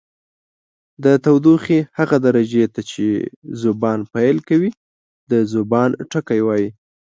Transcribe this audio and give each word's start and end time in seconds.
د 1.03 1.05
تودوخې 1.23 1.79
هغه 1.97 2.17
درجې 2.25 2.63
ته 2.73 2.81
چې 2.91 3.05
ذوبان 3.61 3.99
پیل 4.13 4.37
کوي 4.49 4.71
د 5.31 5.33
ذوبان 5.51 5.89
ټکی 6.11 6.39
وايي. 6.43 6.69